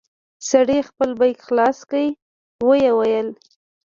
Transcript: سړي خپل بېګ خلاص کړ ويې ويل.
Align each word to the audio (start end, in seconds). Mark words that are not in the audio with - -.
سړي 0.49 0.79
خپل 0.89 1.09
بېګ 1.19 1.37
خلاص 1.47 1.77
کړ 1.91 2.05
ويې 2.67 2.91
ويل. 2.99 3.27